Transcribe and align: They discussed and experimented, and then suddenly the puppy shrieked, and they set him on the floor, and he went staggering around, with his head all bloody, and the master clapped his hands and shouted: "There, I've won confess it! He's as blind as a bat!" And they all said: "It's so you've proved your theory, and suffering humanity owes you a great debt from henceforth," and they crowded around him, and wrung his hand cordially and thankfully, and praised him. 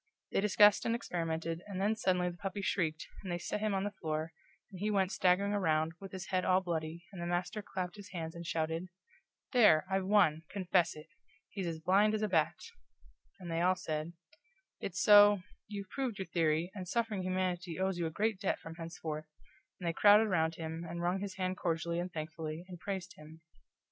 They 0.31 0.41
discussed 0.41 0.83
and 0.83 0.95
experimented, 0.95 1.61
and 1.67 1.79
then 1.79 1.95
suddenly 1.95 2.27
the 2.31 2.37
puppy 2.37 2.63
shrieked, 2.63 3.05
and 3.21 3.31
they 3.31 3.37
set 3.37 3.59
him 3.59 3.75
on 3.75 3.83
the 3.83 3.91
floor, 3.91 4.33
and 4.71 4.79
he 4.79 4.89
went 4.89 5.11
staggering 5.11 5.53
around, 5.53 5.91
with 5.99 6.11
his 6.11 6.29
head 6.29 6.43
all 6.43 6.59
bloody, 6.59 7.05
and 7.13 7.21
the 7.21 7.27
master 7.27 7.61
clapped 7.61 7.97
his 7.97 8.09
hands 8.09 8.33
and 8.33 8.43
shouted: 8.47 8.87
"There, 9.51 9.85
I've 9.91 10.07
won 10.07 10.41
confess 10.49 10.95
it! 10.95 11.05
He's 11.49 11.67
as 11.67 11.77
blind 11.81 12.15
as 12.15 12.23
a 12.23 12.27
bat!" 12.27 12.57
And 13.39 13.51
they 13.51 13.61
all 13.61 13.75
said: 13.75 14.13
"It's 14.79 14.99
so 14.99 15.43
you've 15.67 15.91
proved 15.91 16.17
your 16.17 16.25
theory, 16.25 16.71
and 16.73 16.87
suffering 16.87 17.21
humanity 17.21 17.77
owes 17.79 17.99
you 17.99 18.07
a 18.07 18.09
great 18.09 18.39
debt 18.39 18.57
from 18.57 18.73
henceforth," 18.77 19.27
and 19.79 19.87
they 19.87 19.93
crowded 19.93 20.25
around 20.25 20.55
him, 20.55 20.83
and 20.83 21.03
wrung 21.03 21.19
his 21.19 21.35
hand 21.35 21.57
cordially 21.57 21.99
and 21.99 22.11
thankfully, 22.11 22.65
and 22.67 22.79
praised 22.79 23.13
him. 23.17 23.41